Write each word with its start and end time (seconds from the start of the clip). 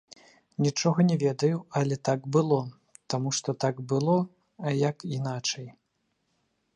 Нічога 0.67 0.99
не 1.09 1.17
ведаю, 1.23 1.57
але 1.81 1.95
так 2.09 2.25
было, 2.37 2.57
таму 3.15 3.29
што 3.41 3.49
так 3.65 3.75
было, 3.91 4.15
а 4.67 4.77
як 4.89 4.95
іначай. 5.19 5.67